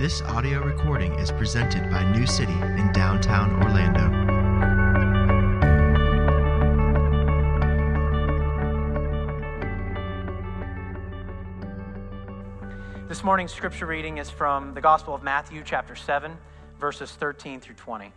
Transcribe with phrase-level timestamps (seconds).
[0.00, 4.08] This audio recording is presented by New City in downtown Orlando.
[13.08, 16.34] This morning's scripture reading is from the Gospel of Matthew, chapter 7,
[16.80, 18.10] verses 13 through 20.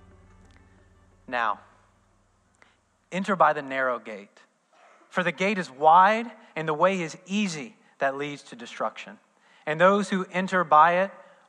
[1.28, 1.60] Now,
[3.12, 4.40] enter by the narrow gate,
[5.10, 9.20] for the gate is wide and the way is easy that leads to destruction,
[9.66, 11.12] and those who enter by it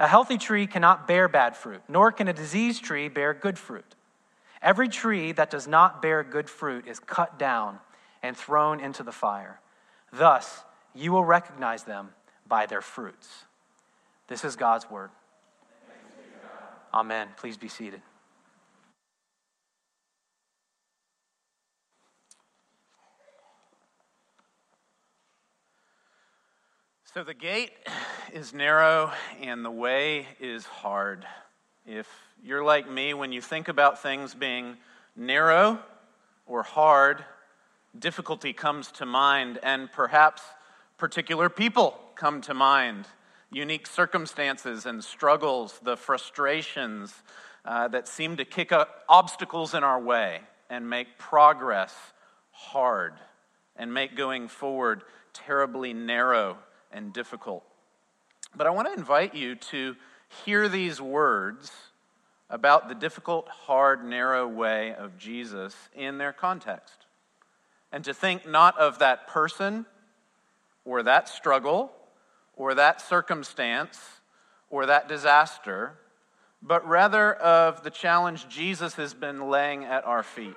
[0.00, 3.94] A healthy tree cannot bear bad fruit, nor can a diseased tree bear good fruit.
[4.62, 7.80] Every tree that does not bear good fruit is cut down
[8.22, 9.60] and thrown into the fire.
[10.10, 12.14] Thus, you will recognize them
[12.48, 13.44] by their fruits.
[14.26, 15.10] This is God's word.
[16.94, 17.28] Amen.
[17.36, 18.00] Please be seated.
[27.12, 27.72] So the gate
[28.32, 29.10] is narrow
[29.42, 31.26] and the way is hard.
[31.84, 32.06] If
[32.40, 34.76] you're like me, when you think about things being
[35.16, 35.80] narrow
[36.46, 37.24] or hard,
[37.98, 40.40] difficulty comes to mind, and perhaps
[40.98, 43.06] particular people come to mind.
[43.50, 47.12] Unique circumstances and struggles, the frustrations
[47.64, 51.92] uh, that seem to kick up obstacles in our way and make progress
[52.52, 53.14] hard
[53.74, 56.56] and make going forward terribly narrow
[56.92, 57.64] and difficult.
[58.54, 59.96] But I want to invite you to
[60.44, 61.72] hear these words
[62.48, 67.06] about the difficult, hard, narrow way of Jesus in their context.
[67.92, 69.86] And to think not of that person
[70.84, 71.92] or that struggle
[72.56, 74.00] or that circumstance
[74.68, 75.94] or that disaster,
[76.62, 80.56] but rather of the challenge Jesus has been laying at our feet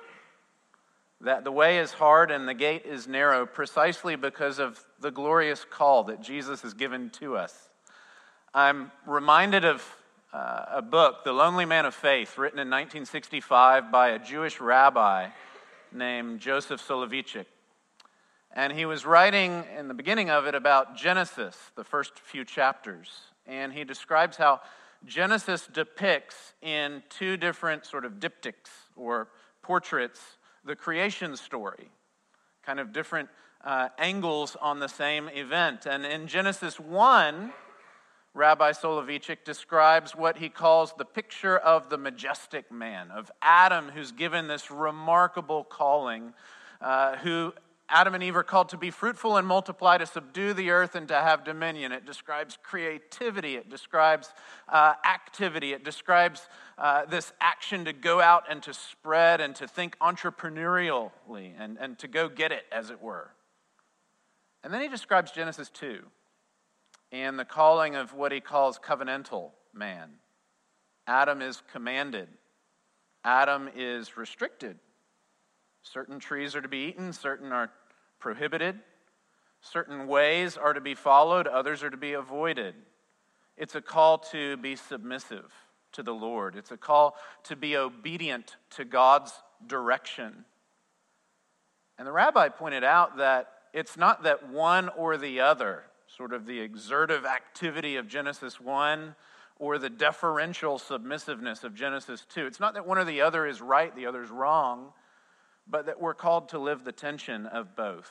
[1.24, 5.66] that the way is hard and the gate is narrow precisely because of the glorious
[5.68, 7.68] call that Jesus has given to us.
[8.54, 9.84] I'm reminded of
[10.32, 15.28] uh, a book, The Lonely Man of Faith, written in 1965 by a Jewish rabbi
[15.92, 17.44] named Joseph Soloveitchik.
[18.50, 23.10] And he was writing in the beginning of it about Genesis, the first few chapters.
[23.46, 24.62] And he describes how
[25.04, 29.28] Genesis depicts in two different sort of diptychs or
[29.60, 31.90] portraits the creation story,
[32.64, 33.28] kind of different
[33.64, 35.86] uh, angles on the same event.
[35.86, 37.52] And in Genesis 1,
[38.34, 44.12] Rabbi Soloveitchik describes what he calls the picture of the majestic man, of Adam, who's
[44.12, 46.34] given this remarkable calling,
[46.80, 47.54] uh, who
[47.88, 51.06] Adam and Eve are called to be fruitful and multiply, to subdue the earth and
[51.08, 51.92] to have dominion.
[51.92, 54.30] It describes creativity, it describes
[54.68, 59.68] uh, activity, it describes uh, this action to go out and to spread and to
[59.68, 63.30] think entrepreneurially and, and to go get it, as it were.
[64.64, 66.00] And then he describes Genesis 2
[67.12, 70.10] and the calling of what he calls covenantal man.
[71.06, 72.28] Adam is commanded,
[73.22, 74.78] Adam is restricted.
[75.82, 77.70] Certain trees are to be eaten, certain are
[78.18, 78.80] prohibited.
[79.60, 82.74] Certain ways are to be followed, others are to be avoided.
[83.56, 85.50] It's a call to be submissive
[85.92, 89.32] to the Lord, it's a call to be obedient to God's
[89.66, 90.44] direction.
[91.96, 95.82] And the rabbi pointed out that it's not that one or the other,
[96.16, 99.14] sort of the exertive activity of Genesis 1
[99.58, 102.46] or the deferential submissiveness of Genesis 2.
[102.46, 104.92] It's not that one or the other is right, the other is wrong
[105.66, 108.10] but that we're called to live the tension of both.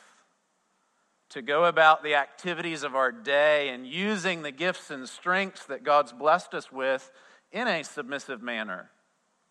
[1.30, 5.84] To go about the activities of our day and using the gifts and strengths that
[5.84, 7.12] God's blessed us with
[7.52, 8.90] in a submissive manner,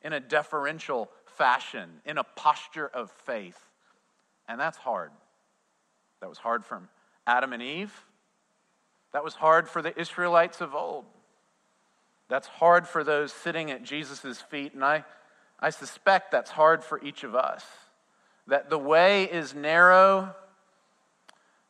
[0.03, 3.59] in a deferential fashion, in a posture of faith.
[4.49, 5.11] And that's hard.
[6.23, 6.89] That was hard from
[7.27, 7.93] Adam and Eve.
[9.13, 11.05] That was hard for the Israelites of old.
[12.29, 14.73] That's hard for those sitting at Jesus' feet.
[14.73, 15.05] And I,
[15.59, 17.65] I suspect that's hard for each of us
[18.47, 20.33] that the way is narrow,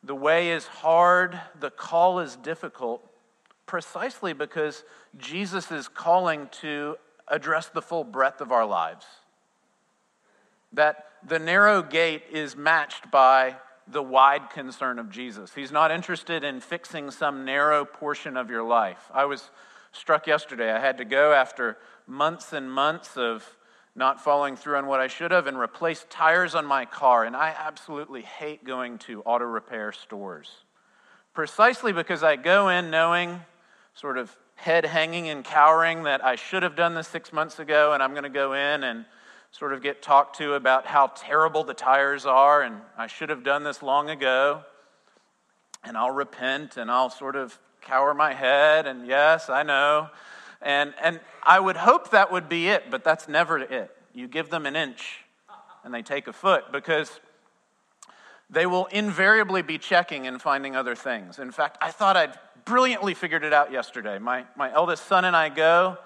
[0.03, 3.03] the way is hard, the call is difficult,
[3.65, 4.83] precisely because
[5.17, 6.95] Jesus is calling to
[7.27, 9.07] address the full breadth of our lives.
[10.73, 13.55] That the narrow gate is matched by
[13.87, 15.53] the wide concern of Jesus.
[15.53, 19.09] He's not interested in fixing some narrow portion of your life.
[19.13, 19.49] I was
[19.91, 20.71] struck yesterday.
[20.71, 21.77] I had to go after
[22.07, 23.45] months and months of
[23.95, 27.25] not following through on what I should have and replace tires on my car.
[27.25, 30.49] And I absolutely hate going to auto repair stores.
[31.33, 33.41] Precisely because I go in knowing,
[33.93, 37.93] sort of head hanging and cowering, that I should have done this six months ago,
[37.93, 39.05] and I'm going to go in and
[39.53, 43.43] sort of get talked to about how terrible the tires are and I should have
[43.43, 44.63] done this long ago.
[45.83, 50.09] And I'll repent and I'll sort of cower my head and yes, I know.
[50.59, 53.95] And, and I would hope that would be it, but that's never it.
[54.11, 55.19] You give them an inch
[55.83, 57.19] and they take a foot because
[58.49, 61.37] they will invariably be checking and finding other things.
[61.37, 64.17] In fact, I thought I'd brilliantly figured it out yesterday.
[64.17, 65.99] My, my eldest son and I go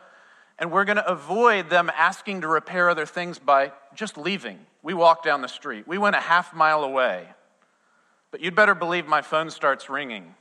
[0.60, 4.60] and we're going to avoid them asking to repair other things by just leaving.
[4.82, 5.88] We walk down the street.
[5.88, 7.28] We went a half mile away.
[8.32, 10.36] But you'd better believe my phone starts ringing.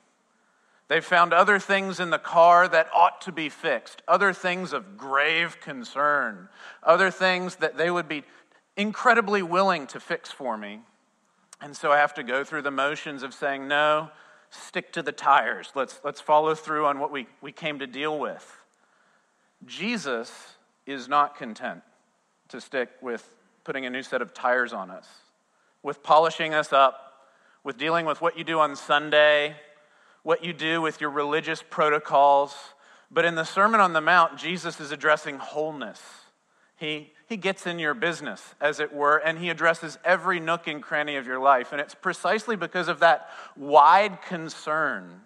[0.89, 4.97] They've found other things in the car that ought to be fixed, other things of
[4.97, 6.49] grave concern,
[6.83, 8.23] other things that they would be
[8.77, 10.81] incredibly willing to fix for me.
[11.61, 14.11] And so I have to go through the motions of saying, no,
[14.51, 15.73] stick to the tires.
[15.75, 18.57] Let's, let's follow through on what we, we came to deal with.
[19.67, 20.33] Jesus
[20.87, 21.83] is not content
[22.49, 23.29] to stick with
[23.65, 25.09] putting a new set of tires on us,
[25.83, 27.29] with polishing us up,
[27.65, 29.57] with dealing with what you do on Sunday,
[30.23, 32.55] what you do with your religious protocols.
[33.11, 36.01] But in the Sermon on the Mount, Jesus is addressing wholeness.
[36.77, 40.83] He, he gets in your business, as it were, and he addresses every nook and
[40.83, 41.73] cranny of your life.
[41.73, 45.23] And it's precisely because of that wide concern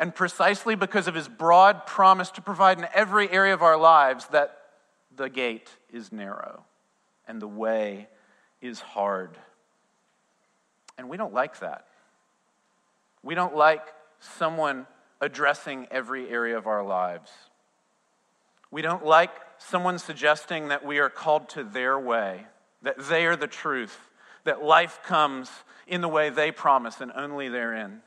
[0.00, 4.26] and precisely because of his broad promise to provide in every area of our lives
[4.28, 4.56] that
[5.14, 6.64] the gate is narrow
[7.28, 8.08] and the way
[8.62, 9.36] is hard.
[10.96, 11.84] And we don't like that.
[13.22, 13.82] We don't like
[14.20, 14.86] someone
[15.20, 17.30] addressing every area of our lives.
[18.70, 22.46] We don't like someone suggesting that we are called to their way,
[22.80, 23.98] that they are the truth,
[24.44, 25.50] that life comes
[25.86, 28.00] in the way they promise and only therein.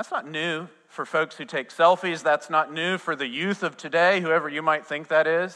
[0.00, 2.22] That's not new for folks who take selfies.
[2.22, 5.54] That's not new for the youth of today, whoever you might think that is.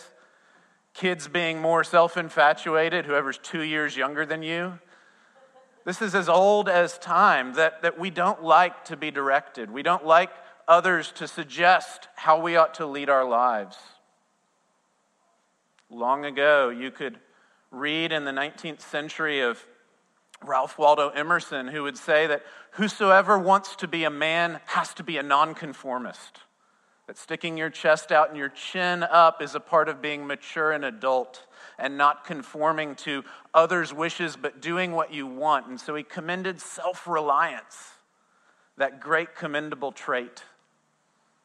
[0.92, 4.78] Kids being more self infatuated, whoever's two years younger than you.
[5.86, 9.70] This is as old as time that, that we don't like to be directed.
[9.70, 10.28] We don't like
[10.68, 13.78] others to suggest how we ought to lead our lives.
[15.88, 17.18] Long ago, you could
[17.70, 19.64] read in the 19th century of
[20.46, 22.42] Ralph Waldo Emerson, who would say that
[22.72, 26.40] whosoever wants to be a man has to be a nonconformist.
[27.06, 30.72] That sticking your chest out and your chin up is a part of being mature
[30.72, 31.46] and adult
[31.78, 35.66] and not conforming to others' wishes, but doing what you want.
[35.66, 37.90] And so he commended self reliance,
[38.78, 40.44] that great commendable trait.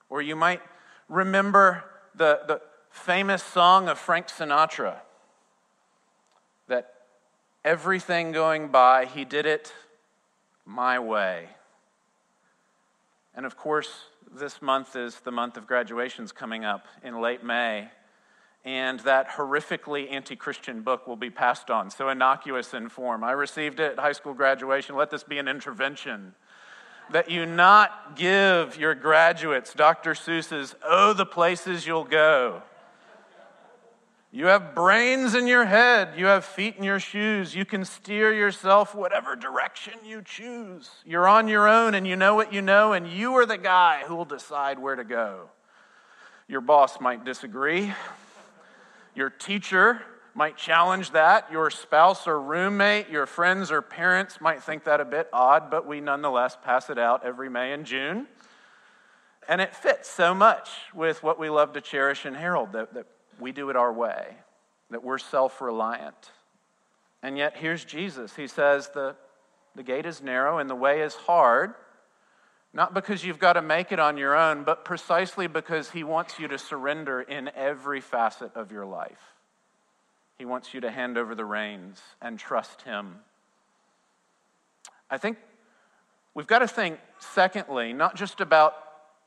[0.09, 0.61] Or you might
[1.09, 1.83] remember
[2.15, 4.95] the, the famous song of Frank Sinatra
[7.63, 9.73] everything going by, he did it
[10.65, 11.49] my way.
[13.35, 13.89] And of course,
[14.31, 17.89] this month is the month of graduations coming up in late May.
[18.65, 23.23] And that horrifically anti Christian book will be passed on, so innocuous in form.
[23.23, 24.95] I received it at high school graduation.
[24.95, 26.35] Let this be an intervention
[27.11, 30.13] that you not give your graduates Dr.
[30.13, 32.61] Seuss's Oh, the Places You'll Go.
[34.31, 36.09] You have brains in your head.
[36.15, 37.55] You have feet in your shoes.
[37.55, 40.89] You can steer yourself whatever direction you choose.
[41.03, 44.03] You're on your own and you know what you know, and you are the guy
[44.05, 45.49] who will decide where to go.
[46.47, 47.91] Your boss might disagree.
[49.15, 50.01] Your teacher
[50.35, 51.51] might challenge that.
[51.51, 55.87] Your spouse or roommate, your friends or parents might think that a bit odd, but
[55.87, 58.27] we nonetheless pass it out every May and June.
[59.47, 63.07] And it fits so much with what we love to cherish and herald that, that
[63.39, 64.35] we do it our way,
[64.89, 66.31] that we're self reliant.
[67.21, 68.35] And yet, here's Jesus.
[68.35, 69.15] He says the,
[69.75, 71.73] the gate is narrow and the way is hard,
[72.73, 76.39] not because you've got to make it on your own, but precisely because He wants
[76.39, 79.21] you to surrender in every facet of your life.
[80.37, 83.17] He wants you to hand over the reins and trust Him.
[85.09, 85.37] I think
[86.33, 88.75] we've got to think, secondly, not just about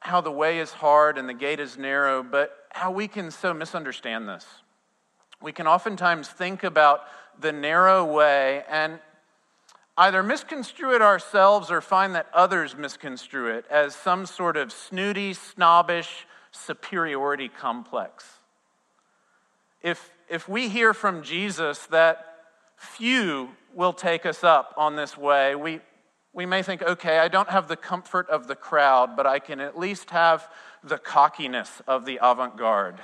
[0.03, 3.55] how the way is hard and the gate is narrow, but how we can so
[3.55, 4.45] misunderstand this.
[5.41, 7.03] We can oftentimes think about
[7.41, 8.99] the narrow way and
[9.97, 15.35] either misconstrue it ourselves or find that others misconstrue it as some sort of snooty,
[15.35, 18.25] snobbish superiority complex.
[19.83, 22.27] If, if we hear from Jesus that
[22.77, 25.81] few will take us up on this way, we,
[26.35, 29.61] We may think, okay, I don't have the comfort of the crowd, but I can
[29.61, 30.49] at least have
[30.83, 33.01] the cockiness of the avant garde.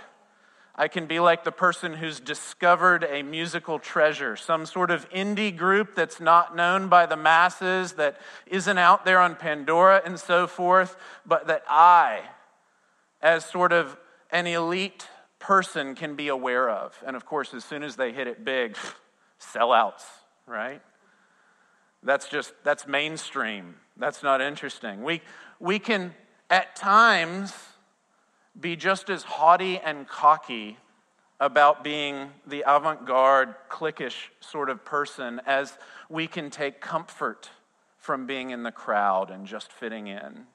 [0.75, 5.55] I can be like the person who's discovered a musical treasure, some sort of indie
[5.55, 8.17] group that's not known by the masses, that
[8.47, 12.23] isn't out there on Pandora and so forth, but that I,
[13.21, 13.97] as sort of
[14.31, 15.09] an elite
[15.41, 16.97] person, can be aware of.
[17.05, 18.77] And of course, as soon as they hit it big,
[19.41, 20.05] sellouts,
[20.47, 20.81] right?
[22.03, 23.75] That's just, that's mainstream.
[23.97, 25.03] That's not interesting.
[25.03, 25.23] We,
[25.59, 26.15] we can,
[26.49, 27.53] at times,
[28.59, 30.79] be just as haughty and cocky
[31.41, 35.79] about being the avant garde, cliquish sort of person as
[36.09, 37.51] we can take comfort
[37.97, 40.47] from being in the crowd and just fitting in.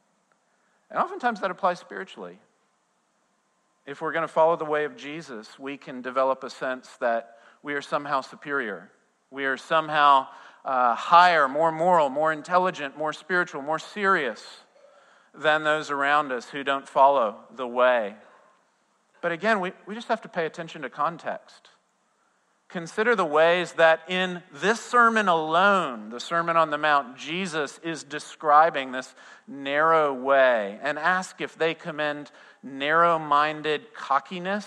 [0.90, 2.40] And oftentimes that applies spiritually.
[3.86, 7.38] If we're going to follow the way of Jesus, we can develop a sense that
[7.62, 8.90] we are somehow superior.
[9.30, 10.28] We are somehow
[10.66, 14.44] uh, higher, more moral, more intelligent, more spiritual, more serious
[15.34, 18.16] than those around us who don't follow the way.
[19.22, 21.70] But again, we, we just have to pay attention to context.
[22.70, 28.04] Consider the ways that in this sermon alone, the Sermon on the Mount, Jesus is
[28.04, 29.14] describing this
[29.48, 32.32] narrow way and ask if they commend
[32.64, 34.66] narrow minded cockiness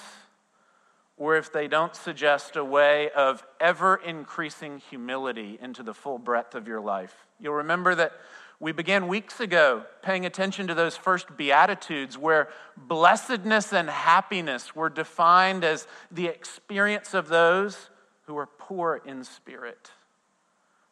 [1.17, 6.55] or if they don't suggest a way of ever increasing humility into the full breadth
[6.55, 7.27] of your life.
[7.41, 8.13] You'll remember that
[8.59, 14.89] we began weeks ago paying attention to those first Beatitudes where blessedness and happiness were
[14.89, 17.91] defined as the experience of those
[18.23, 19.91] who are poor in spirit,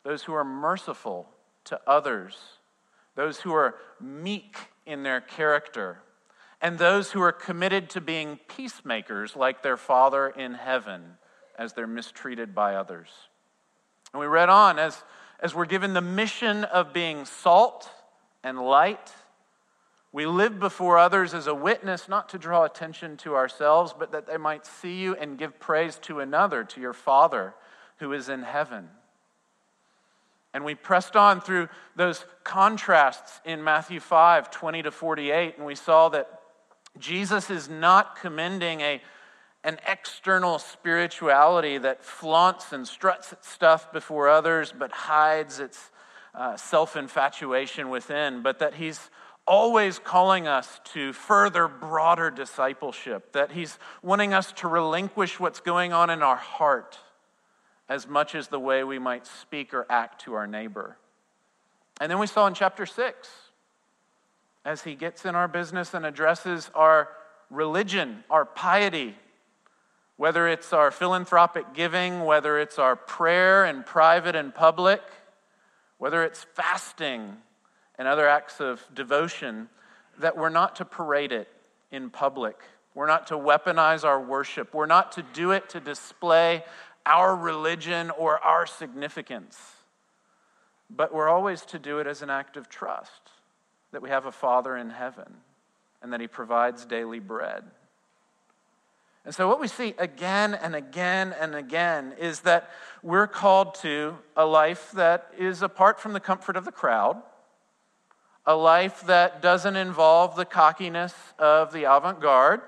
[0.05, 1.29] those who are merciful
[1.65, 2.37] to others,
[3.15, 5.99] those who are meek in their character,
[6.61, 11.19] and those who are committed to being peacemakers like their Father in heaven
[11.59, 13.09] as they're mistreated by others.
[14.13, 15.03] And we read on as
[15.41, 17.91] as we're given the mission of being salt
[18.43, 19.13] and light.
[20.11, 24.27] We live before others as a witness, not to draw attention to ourselves, but that
[24.27, 27.55] they might see you and give praise to another, to your Father
[27.97, 28.89] who is in heaven.
[30.55, 35.75] And we pressed on through those contrasts in Matthew 5 20 to 48, and we
[35.75, 36.41] saw that
[36.99, 39.03] Jesus is not commending a
[39.65, 45.91] an external spirituality that flaunts and struts its stuff before others but hides its
[46.35, 49.11] uh, self infatuation within, but that he's
[49.47, 55.93] always calling us to further, broader discipleship, that he's wanting us to relinquish what's going
[55.93, 56.99] on in our heart
[57.89, 60.97] as much as the way we might speak or act to our neighbor.
[62.01, 63.29] And then we saw in chapter 6,
[64.65, 67.09] as he gets in our business and addresses our
[67.51, 69.15] religion, our piety,
[70.17, 75.03] whether it's our philanthropic giving, whether it's our prayer in private and public,
[75.99, 77.37] whether it's fasting
[77.99, 79.69] and other acts of devotion,
[80.19, 81.49] that we're not to parade it
[81.91, 82.61] in public.
[82.95, 84.73] We're not to weaponize our worship.
[84.73, 86.65] We're not to do it to display
[87.05, 89.59] our religion or our significance.
[90.89, 93.31] But we're always to do it as an act of trust
[93.95, 95.37] that we have a Father in heaven
[96.03, 97.63] and that He provides daily bread.
[99.25, 102.71] And so, what we see again and again and again is that
[103.05, 107.23] we're called to a life that is apart from the comfort of the crowd,
[108.45, 112.63] a life that doesn't involve the cockiness of the avant garde,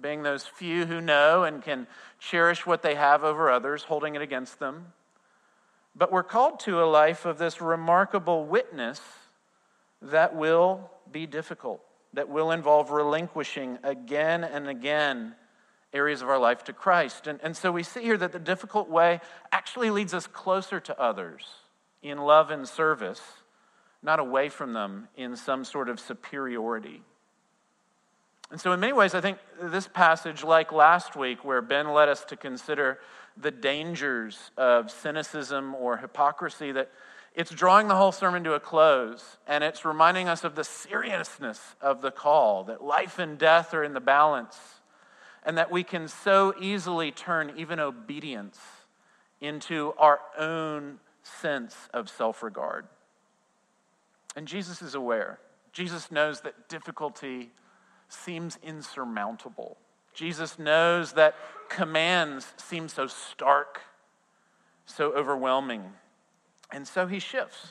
[0.00, 1.86] being those few who know and can
[2.18, 4.92] cherish what they have over others, holding it against them.
[5.94, 9.00] But we're called to a life of this remarkable witness
[10.04, 11.80] that will be difficult,
[12.12, 15.34] that will involve relinquishing again and again
[15.92, 17.26] areas of our life to Christ.
[17.26, 19.20] And, and so we see here that the difficult way
[19.52, 21.44] actually leads us closer to others
[22.02, 23.22] in love and service,
[24.02, 27.02] not away from them in some sort of superiority.
[28.50, 32.10] And so, in many ways, I think this passage, like last week, where Ben led
[32.10, 32.98] us to consider
[33.36, 36.90] the dangers of cynicism or hypocrisy, that
[37.34, 41.60] it's drawing the whole sermon to a close and it's reminding us of the seriousness
[41.80, 44.56] of the call, that life and death are in the balance
[45.44, 48.58] and that we can so easily turn even obedience
[49.40, 52.86] into our own sense of self regard.
[54.36, 55.38] And Jesus is aware.
[55.72, 57.50] Jesus knows that difficulty
[58.08, 59.76] seems insurmountable.
[60.14, 61.34] Jesus knows that
[61.68, 63.80] commands seem so stark,
[64.86, 65.82] so overwhelming.
[66.74, 67.68] And so he shifts.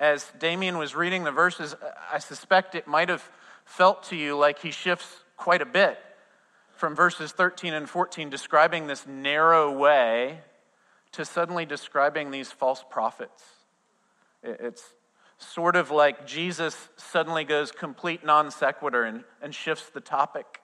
[0.00, 1.76] As Damien was reading the verses,
[2.10, 3.28] I suspect it might have
[3.66, 5.98] felt to you like he shifts quite a bit
[6.74, 10.38] from verses 13 and 14 describing this narrow way
[11.12, 13.44] to suddenly describing these false prophets.
[14.42, 14.94] It's
[15.36, 20.62] sort of like Jesus suddenly goes complete non sequitur and, and shifts the topic.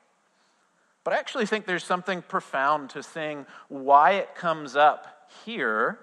[1.03, 5.99] But I actually think there's something profound to seeing why it comes up here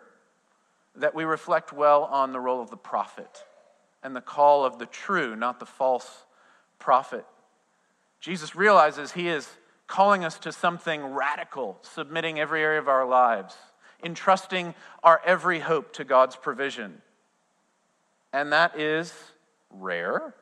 [0.96, 3.46] that we reflect well on the role of the prophet
[4.04, 6.26] and the call of the true, not the false
[6.80, 7.26] prophet.
[8.20, 9.48] Jesus realizes he is
[9.88, 13.56] calling us to something radical, submitting every area of our lives,
[14.04, 17.02] entrusting our every hope to God's provision.
[18.34, 19.14] And that is
[19.70, 20.34] rare,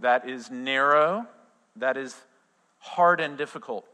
[0.00, 1.26] that is narrow,
[1.76, 2.16] that is
[2.78, 3.86] hard and difficult.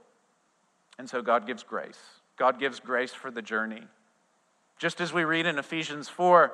[0.99, 1.99] And so God gives grace.
[2.37, 3.83] God gives grace for the journey.
[4.79, 6.53] Just as we read in Ephesians 4,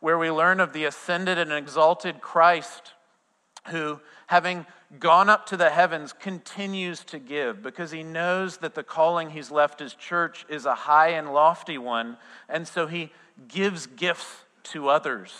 [0.00, 2.92] where we learn of the ascended and exalted Christ
[3.68, 4.66] who, having
[4.98, 9.50] gone up to the heavens, continues to give because he knows that the calling he's
[9.50, 12.16] left his church is a high and lofty one.
[12.48, 13.12] And so he
[13.46, 15.32] gives gifts to others.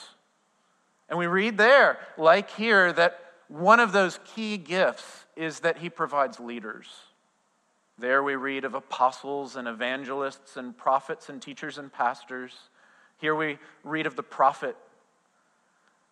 [1.09, 3.19] And we read there, like here, that
[3.49, 6.87] one of those key gifts is that he provides leaders.
[8.01, 12.55] There we read of apostles and evangelists and prophets and teachers and pastors.
[13.19, 14.75] Here we read of the prophet,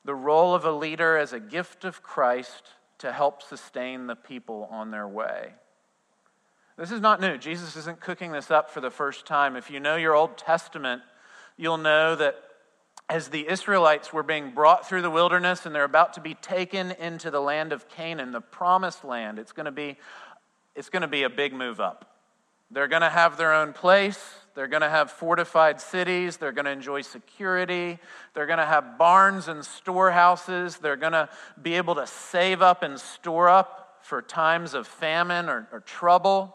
[0.05, 4.69] the role of a leader as a gift of Christ to help sustain the people
[4.71, 5.55] on their way.
[6.77, 7.39] This is not new.
[7.39, 9.57] Jesus isn't cooking this up for the first time.
[9.57, 11.01] If you know your Old Testament,
[11.57, 12.37] you'll know that
[13.09, 16.91] as the Israelites were being brought through the wilderness and they're about to be taken
[16.93, 19.97] into the land of Canaan, the promised land, it's going to be,
[20.75, 22.17] it's going to be a big move up.
[22.71, 24.19] They're going to have their own place.
[24.55, 26.37] They're going to have fortified cities.
[26.37, 27.99] They're going to enjoy security.
[28.35, 30.77] They're going to have barns and storehouses.
[30.77, 31.29] They're going to
[31.61, 36.55] be able to save up and store up for times of famine or, or trouble.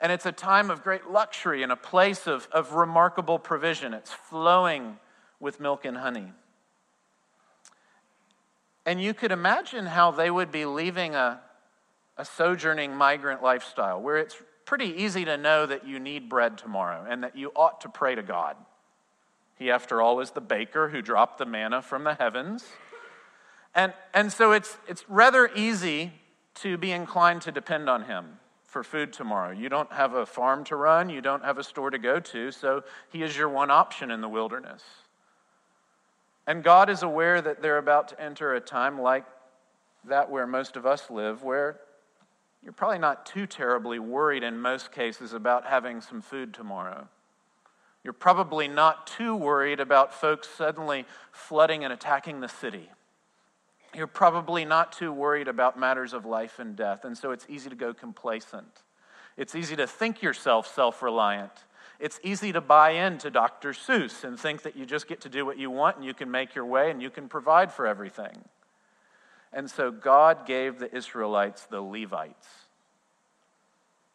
[0.00, 3.94] And it's a time of great luxury and a place of, of remarkable provision.
[3.94, 4.98] It's flowing
[5.38, 6.32] with milk and honey.
[8.84, 11.40] And you could imagine how they would be leaving a,
[12.22, 17.04] a sojourning migrant lifestyle where it's pretty easy to know that you need bread tomorrow
[17.08, 18.56] and that you ought to pray to God.
[19.58, 22.64] He, after all, is the baker who dropped the manna from the heavens.
[23.74, 26.12] And, and so it's, it's rather easy
[26.56, 29.50] to be inclined to depend on him for food tomorrow.
[29.50, 32.52] You don't have a farm to run, you don't have a store to go to,
[32.52, 34.84] so he is your one option in the wilderness.
[36.46, 39.24] And God is aware that they're about to enter a time like
[40.04, 41.80] that where most of us live, where
[42.62, 47.08] you're probably not too terribly worried in most cases about having some food tomorrow.
[48.04, 52.90] You're probably not too worried about folks suddenly flooding and attacking the city.
[53.94, 57.68] You're probably not too worried about matters of life and death, and so it's easy
[57.68, 58.82] to go complacent.
[59.36, 61.64] It's easy to think yourself self reliant
[62.02, 63.70] it's easy to buy into Dr.
[63.70, 66.32] Seuss and think that you just get to do what you want and you can
[66.32, 68.32] make your way and you can provide for everything.
[69.52, 72.48] And so God gave the Israelites the Levites.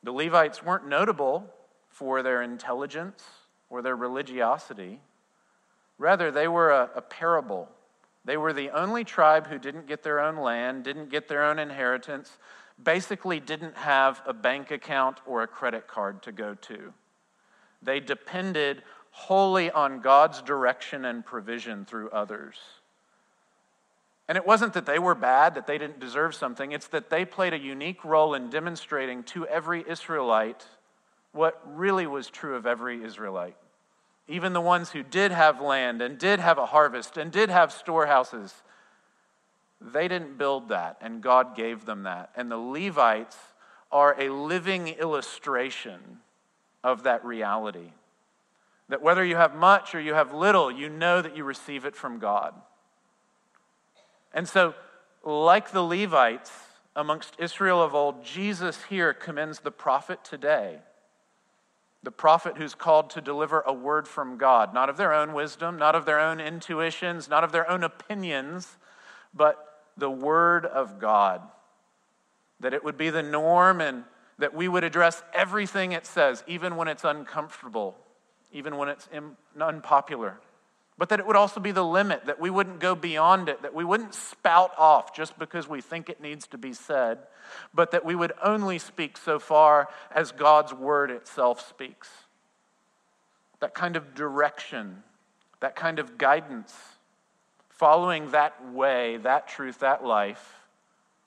[0.03, 1.53] The Levites weren't notable
[1.89, 3.23] for their intelligence
[3.69, 5.01] or their religiosity.
[5.97, 7.69] Rather, they were a, a, parable.
[8.23, 11.59] They were the only tribe who didn't get their own land, didn't get their own
[11.59, 12.37] inheritance,
[12.81, 16.93] basically didn't have a bank account or a credit card to go to.
[17.81, 22.55] They depended wholly on God's direction and provision through others.
[24.27, 26.71] And it wasn't that they were bad, that they didn't deserve something.
[26.71, 30.65] It's that they played a unique role in demonstrating to every Israelite
[31.31, 33.55] what really was true of every Israelite.
[34.27, 37.71] Even the ones who did have land and did have a harvest and did have
[37.71, 38.53] storehouses,
[39.79, 42.31] they didn't build that, and God gave them that.
[42.35, 43.37] And the Levites
[43.91, 46.19] are a living illustration
[46.83, 47.91] of that reality.
[48.89, 51.95] That whether you have much or you have little, you know that you receive it
[51.95, 52.53] from God.
[54.33, 54.75] And so,
[55.23, 56.51] like the Levites
[56.95, 60.79] amongst Israel of old, Jesus here commends the prophet today.
[62.03, 65.77] The prophet who's called to deliver a word from God, not of their own wisdom,
[65.77, 68.77] not of their own intuitions, not of their own opinions,
[69.33, 71.41] but the word of God.
[72.59, 74.03] That it would be the norm and
[74.39, 77.97] that we would address everything it says, even when it's uncomfortable,
[78.51, 79.09] even when it's
[79.59, 80.39] unpopular.
[80.97, 83.75] But that it would also be the limit, that we wouldn't go beyond it, that
[83.75, 87.19] we wouldn't spout off just because we think it needs to be said,
[87.73, 92.09] but that we would only speak so far as God's word itself speaks.
[93.59, 95.03] That kind of direction,
[95.59, 96.75] that kind of guidance,
[97.69, 100.55] following that way, that truth, that life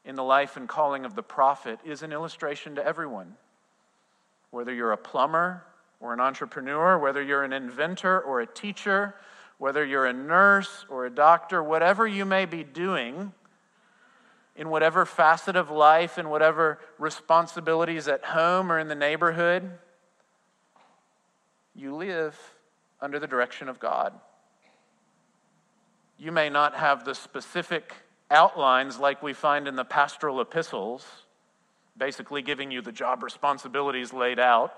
[0.04, 3.36] in the life and calling of the prophet is an illustration to everyone.
[4.50, 5.62] Whether you're a plumber
[6.00, 9.14] or an entrepreneur, whether you're an inventor or a teacher,
[9.60, 13.30] whether you're a nurse or a doctor, whatever you may be doing,
[14.56, 19.70] in whatever facet of life, in whatever responsibilities at home or in the neighborhood,
[21.74, 22.38] you live
[23.02, 24.14] under the direction of God.
[26.18, 27.92] You may not have the specific
[28.30, 31.04] outlines like we find in the pastoral epistles,
[31.98, 34.72] basically giving you the job responsibilities laid out,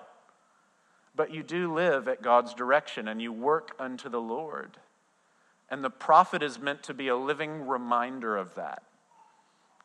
[1.14, 4.78] but you do live at God's direction and you work unto the Lord.
[5.68, 8.82] And the prophet is meant to be a living reminder of that.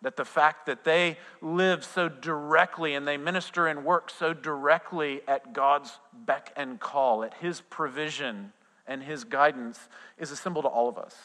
[0.02, 5.22] That the fact that they live so directly and they minister and work so directly
[5.28, 8.54] at God's beck and call, at His provision
[8.86, 11.16] and His guidance, is a symbol to all of us,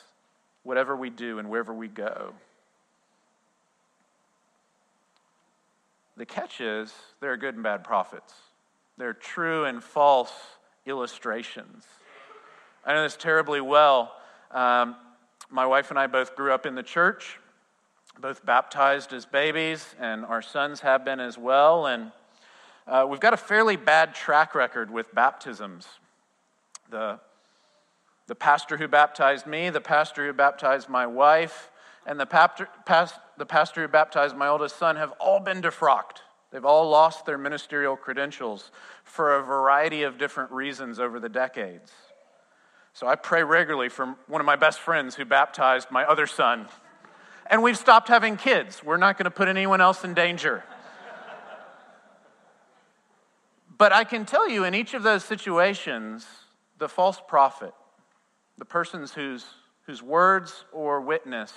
[0.62, 2.32] whatever we do and wherever we go.
[6.16, 8.32] The catch is there are good and bad prophets,
[8.98, 10.32] they're true and false
[10.86, 11.84] illustrations.
[12.84, 14.12] I know this terribly well.
[14.50, 14.96] Um,
[15.50, 17.38] my wife and I both grew up in the church
[18.20, 21.86] both baptized as babies, and our sons have been as well.
[21.86, 22.12] And
[22.86, 25.86] uh, we've got a fairly bad track record with baptisms.
[26.90, 27.18] The,
[28.26, 31.70] the pastor who baptized me, the pastor who baptized my wife,
[32.06, 36.18] and the, pastor, past, the pastor who baptized my oldest son have all been defrocked.
[36.52, 38.70] They've all lost their ministerial credentials
[39.04, 41.90] for a variety of different reasons over the decades.
[42.92, 46.68] So I pray regularly for one of my best friends who baptized my other son
[47.52, 48.82] and we've stopped having kids.
[48.82, 50.64] We're not going to put anyone else in danger.
[53.76, 56.26] but I can tell you, in each of those situations,
[56.78, 57.74] the false prophet,
[58.58, 59.44] the persons whose,
[59.86, 61.52] whose words or witness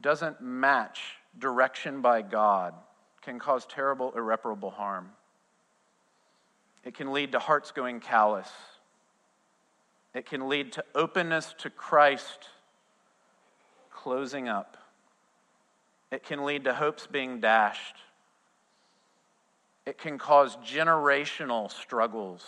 [0.00, 1.00] doesn't match
[1.38, 2.74] direction by God,
[3.26, 5.10] can cause terrible, irreparable harm.
[6.84, 8.48] It can lead to hearts going callous.
[10.14, 12.48] It can lead to openness to Christ
[13.90, 14.76] closing up.
[16.12, 17.96] It can lead to hopes being dashed.
[19.84, 22.44] It can cause generational struggles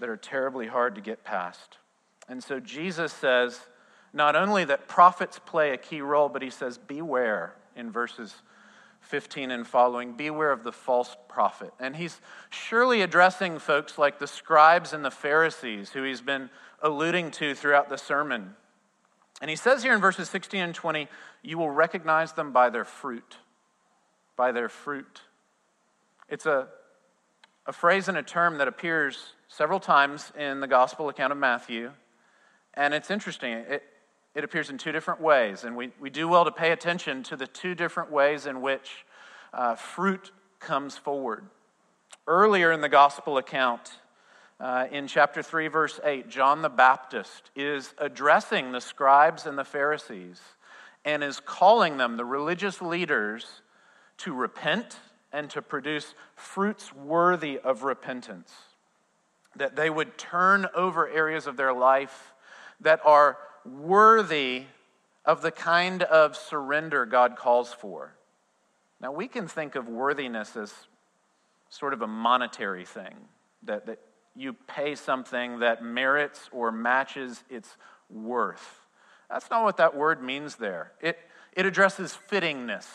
[0.00, 1.78] that are terribly hard to get past.
[2.28, 3.60] And so Jesus says
[4.12, 8.34] not only that prophets play a key role, but he says, beware in verses
[9.12, 11.70] 15 and following, beware of the false prophet.
[11.78, 16.48] And he's surely addressing folks like the scribes and the Pharisees, who he's been
[16.80, 18.56] alluding to throughout the sermon.
[19.42, 21.08] And he says here in verses 16 and 20,
[21.42, 23.36] you will recognize them by their fruit.
[24.34, 25.20] By their fruit.
[26.30, 26.68] It's a,
[27.66, 31.90] a phrase and a term that appears several times in the gospel account of Matthew.
[32.72, 33.52] And it's interesting.
[33.52, 33.82] It,
[34.34, 35.64] it appears in two different ways.
[35.64, 39.04] And we, we do well to pay attention to the two different ways in which
[39.52, 41.44] uh, fruit comes forward.
[42.26, 43.98] Earlier in the gospel account,
[44.60, 49.64] uh, in chapter 3, verse 8, John the Baptist is addressing the scribes and the
[49.64, 50.40] Pharisees
[51.04, 53.62] and is calling them, the religious leaders,
[54.18, 55.00] to repent
[55.32, 58.52] and to produce fruits worthy of repentance.
[59.56, 62.32] That they would turn over areas of their life
[62.80, 64.64] that are worthy
[65.24, 68.14] of the kind of surrender God calls for.
[69.00, 70.72] Now, we can think of worthiness as
[71.68, 73.14] sort of a monetary thing,
[73.62, 73.98] that, that
[74.36, 77.76] you pay something that merits or matches its
[78.10, 78.80] worth.
[79.30, 80.92] That's not what that word means there.
[81.00, 81.18] It,
[81.52, 82.86] it addresses fittingness,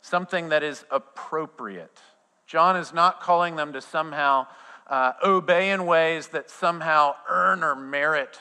[0.00, 2.00] something that is appropriate.
[2.46, 4.48] John is not calling them to somehow
[4.88, 8.40] uh, obey in ways that somehow earn or merit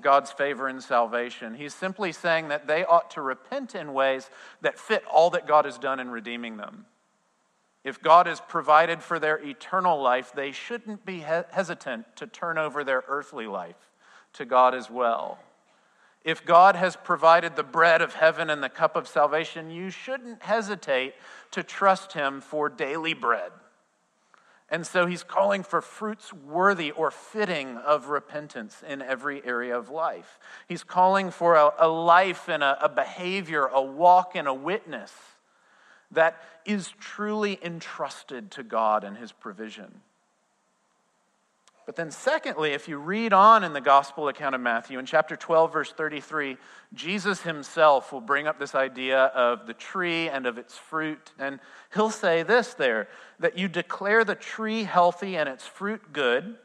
[0.00, 1.54] God's favor and salvation.
[1.54, 4.28] He's simply saying that they ought to repent in ways
[4.60, 6.86] that fit all that God has done in redeeming them.
[7.84, 12.82] If God has provided for their eternal life, they shouldn't be hesitant to turn over
[12.82, 13.90] their earthly life
[14.32, 15.38] to God as well.
[16.24, 20.42] If God has provided the bread of heaven and the cup of salvation, you shouldn't
[20.42, 21.14] hesitate
[21.50, 23.52] to trust Him for daily bread.
[24.70, 29.90] And so he's calling for fruits worthy or fitting of repentance in every area of
[29.90, 30.38] life.
[30.66, 35.12] He's calling for a, a life and a, a behavior, a walk and a witness
[36.10, 40.00] that is truly entrusted to God and his provision.
[41.86, 45.36] But then, secondly, if you read on in the gospel account of Matthew, in chapter
[45.36, 46.56] 12, verse 33,
[46.94, 51.32] Jesus himself will bring up this idea of the tree and of its fruit.
[51.38, 51.60] And
[51.92, 56.56] he'll say this there that you declare the tree healthy and its fruit good,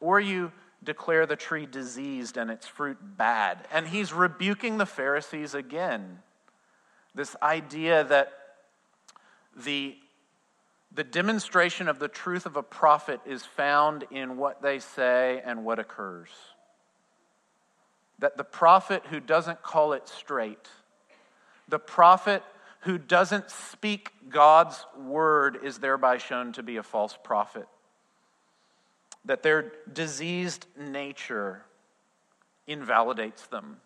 [0.00, 0.50] or you
[0.82, 3.66] declare the tree diseased and its fruit bad.
[3.72, 6.18] And he's rebuking the Pharisees again.
[7.14, 8.32] This idea that
[9.56, 9.96] the,
[10.92, 15.64] the demonstration of the truth of a prophet is found in what they say and
[15.64, 16.30] what occurs.
[18.18, 20.68] that the prophet who doesn't call it straight,
[21.68, 22.42] the prophet
[22.80, 27.66] who doesn't speak God's word, is thereby shown to be a false prophet.
[29.24, 31.64] That their diseased nature
[32.66, 33.78] invalidates them.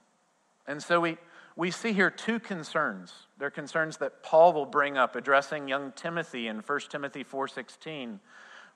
[0.66, 1.16] And so we,
[1.56, 3.12] we see here two concerns.
[3.38, 8.20] They're concerns that Paul will bring up addressing young Timothy in 1 Timothy 4:16,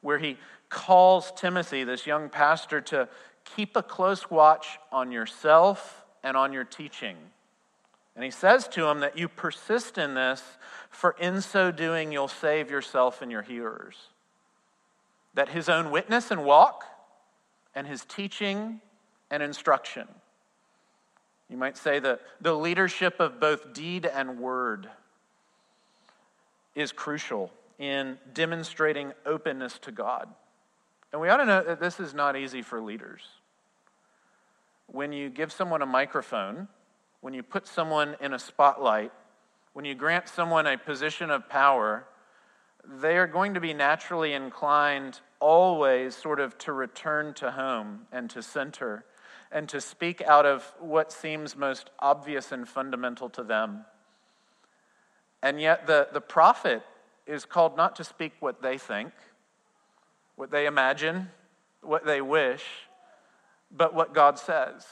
[0.02, 3.08] where he calls Timothy, this young pastor, to
[3.44, 7.16] keep a close watch on yourself and on your teaching.
[8.14, 10.42] And he says to him that you persist in this,
[10.90, 14.08] for in so doing you'll save yourself and your hearers.
[15.34, 16.84] That his own witness and walk
[17.74, 18.80] and his teaching
[19.30, 20.08] and instruction
[21.48, 24.88] you might say that the leadership of both deed and word
[26.74, 30.28] is crucial in demonstrating openness to God.
[31.12, 33.22] And we ought to know that this is not easy for leaders.
[34.88, 36.68] When you give someone a microphone,
[37.20, 39.12] when you put someone in a spotlight,
[39.72, 42.06] when you grant someone a position of power,
[43.00, 48.30] they are going to be naturally inclined always sort of to return to home and
[48.30, 49.04] to center
[49.56, 53.86] and to speak out of what seems most obvious and fundamental to them.
[55.42, 56.82] And yet, the, the prophet
[57.26, 59.14] is called not to speak what they think,
[60.34, 61.30] what they imagine,
[61.80, 62.64] what they wish,
[63.74, 64.86] but what God says.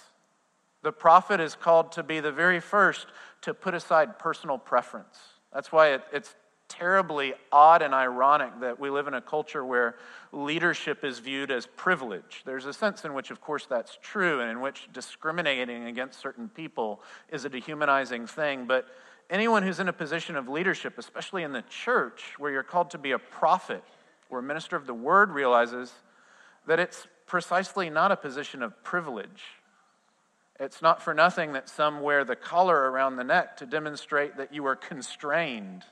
[0.83, 3.07] The prophet is called to be the very first
[3.43, 5.19] to put aside personal preference.
[5.53, 6.35] That's why it, it's
[6.79, 9.97] terribly odd and ironic that we live in a culture where
[10.33, 12.43] leadership is viewed as privilege.
[12.45, 16.49] There's a sense in which, of course, that's true, and in which discriminating against certain
[16.49, 18.67] people is a dehumanizing thing.
[18.67, 18.87] But
[19.31, 22.99] anyone who's in a position of leadership, especially in the church, where you're called to
[22.99, 23.85] be a prophet
[24.29, 25.93] or a minister of the word, realizes
[26.67, 29.43] that it's precisely not a position of privilege.
[30.59, 34.53] It's not for nothing that some wear the collar around the neck to demonstrate that
[34.53, 35.85] you are constrained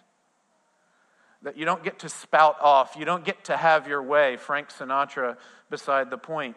[1.42, 4.68] that you don't get to spout off, you don't get to have your way, Frank
[4.70, 5.36] Sinatra
[5.70, 6.56] beside the point,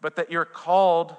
[0.00, 1.14] but that you're called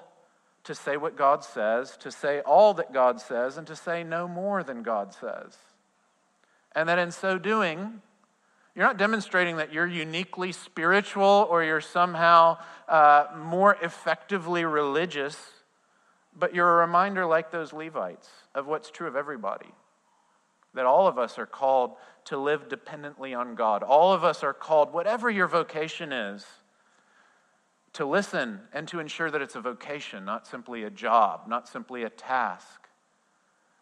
[0.64, 4.28] to say what God says, to say all that God says, and to say no
[4.28, 5.58] more than God says.
[6.76, 8.02] And that in so doing,
[8.76, 15.38] you're not demonstrating that you're uniquely spiritual or you're somehow uh, more effectively religious,
[16.38, 19.68] but you're a reminder, like those Levites, of what's true of everybody
[20.74, 23.84] that all of us are called to live dependently on God.
[23.84, 26.46] All of us are called, whatever your vocation is,
[27.94, 32.04] to listen and to ensure that it's a vocation, not simply a job, not simply
[32.04, 32.88] a task,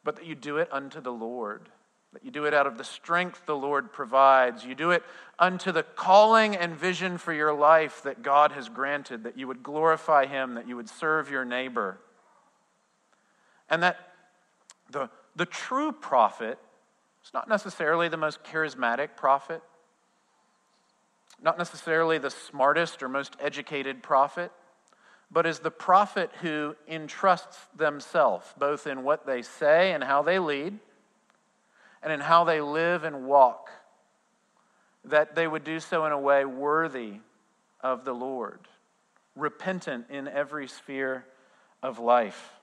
[0.03, 1.69] but that you do it unto the Lord.
[2.13, 4.65] That you do it out of the strength the Lord provides.
[4.65, 5.03] You do it
[5.37, 9.61] unto the calling and vision for your life that God has granted, that you would
[9.61, 11.99] glorify Him, that you would serve your neighbor.
[13.69, 13.97] And that
[14.89, 16.57] the, the true prophet
[17.29, 19.61] it's not necessarily the most charismatic prophet,
[21.39, 24.51] not necessarily the smartest or most educated prophet,
[25.29, 30.39] but is the prophet who entrusts themselves both in what they say and how they
[30.39, 30.79] lead,
[32.01, 33.69] and in how they live and walk,
[35.05, 37.19] that they would do so in a way worthy
[37.79, 38.61] of the Lord,
[39.35, 41.25] repentant in every sphere
[41.83, 42.53] of life.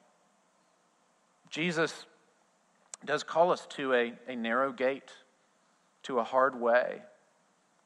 [1.50, 2.04] Jesus
[3.04, 5.10] does call us to a, a narrow gate,
[6.04, 7.02] to a hard way,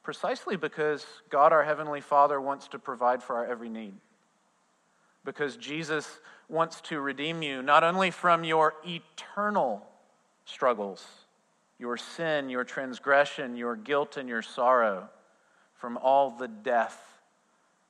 [0.02, 3.94] precisely because God, our Heavenly Father, wants to provide for our every need.
[5.24, 9.86] Because Jesus wants to redeem you not only from your eternal
[10.44, 11.04] struggles,
[11.78, 15.08] your sin, your transgression, your guilt, and your sorrow,
[15.74, 17.20] from all the death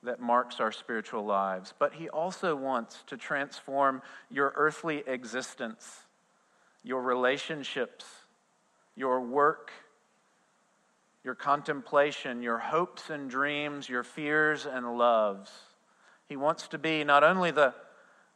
[0.02, 6.06] that marks our spiritual lives, but He also wants to transform your earthly existence
[6.82, 8.04] your relationships,
[8.96, 9.70] your work,
[11.24, 15.50] your contemplation, your hopes and dreams, your fears and loves.
[16.28, 17.74] He wants to be not only the,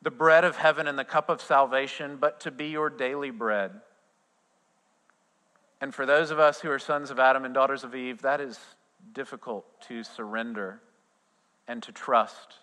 [0.03, 3.73] the bread of heaven and the cup of salvation, but to be your daily bread.
[5.81, 8.41] And for those of us who are sons of Adam and daughters of Eve, that
[8.41, 8.59] is
[9.13, 10.81] difficult to surrender
[11.69, 12.55] and to trust.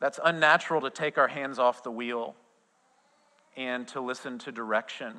[0.00, 2.34] That's unnatural to take our hands off the wheel
[3.56, 5.14] and to listen to direction.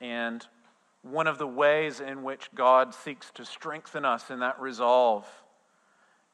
[0.00, 0.46] And
[1.02, 5.26] one of the ways in which God seeks to strengthen us in that resolve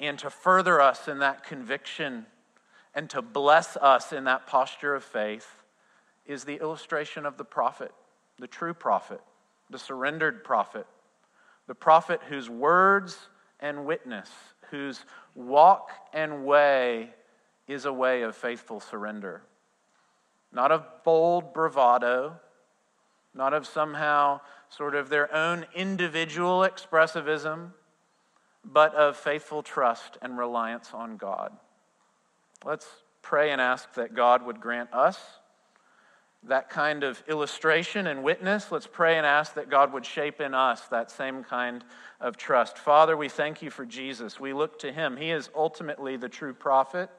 [0.01, 2.27] and to further us in that conviction
[2.95, 5.63] and to bless us in that posture of faith
[6.27, 7.93] is the illustration of the prophet,
[8.39, 9.21] the true prophet,
[9.71, 10.87] the surrendered prophet,
[11.67, 13.19] the prophet whose words
[13.61, 14.31] and witness,
[14.71, 17.11] whose walk and way
[17.67, 19.43] is a way of faithful surrender.
[20.53, 22.37] Not of bold bravado,
[23.35, 27.73] not of somehow sort of their own individual expressivism,
[28.65, 31.53] but of faithful trust and reliance on God.
[32.65, 32.87] Let's
[33.23, 35.19] pray and ask that God would grant us
[36.45, 38.71] that kind of illustration and witness.
[38.71, 41.85] Let's pray and ask that God would shape in us that same kind
[42.21, 42.79] of trust.
[42.79, 44.39] Father, we thank you for Jesus.
[44.39, 45.17] We look to him.
[45.17, 47.11] He is ultimately the true prophet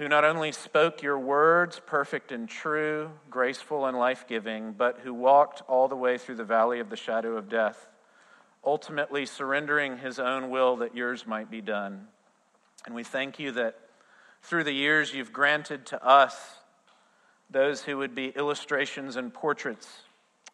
[0.00, 5.12] who not only spoke your words, perfect and true, graceful and life giving, but who
[5.12, 7.86] walked all the way through the valley of the shadow of death,
[8.64, 12.06] ultimately surrendering his own will that yours might be done.
[12.86, 13.78] And we thank you that
[14.40, 16.34] through the years you've granted to us
[17.50, 19.86] those who would be illustrations and portraits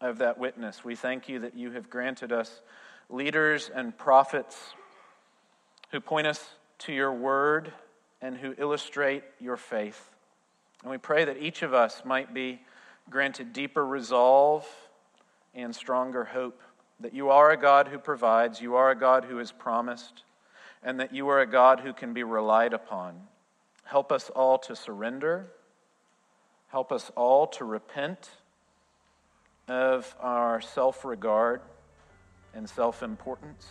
[0.01, 0.85] of that witness.
[0.85, 2.63] We thank you that you have granted us
[3.09, 4.75] leaders and prophets
[5.93, 6.45] who point us
[6.79, 7.73] to your word
[8.21, 10.11] and who illustrate your faith.
[10.83, 12.61] And we pray that each of us might be
[13.11, 14.67] granted deeper resolve
[15.55, 16.61] and stronger hope.
[17.01, 20.23] That you are a God who provides, you are a God who has promised,
[20.83, 23.21] and that you are a God who can be relied upon.
[23.85, 25.47] Help us all to surrender.
[26.69, 28.31] Help us all to repent
[29.69, 31.61] of our self regard
[32.55, 33.67] and self importance.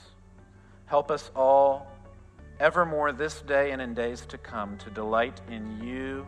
[0.85, 1.87] Help us all,
[2.59, 6.25] evermore this day and in days to come, to delight in you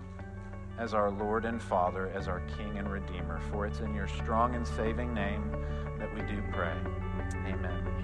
[0.77, 3.39] as our Lord and Father, as our King and Redeemer.
[3.51, 5.51] For it's in your strong and saving name
[5.97, 6.75] that we do pray.
[7.47, 7.96] Amen.